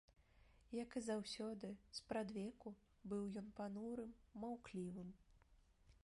[0.83, 1.67] Як і заўсёды,
[1.97, 2.69] спрадвеку,
[3.11, 4.11] быў ён панурым,
[4.45, 5.13] маўклівым.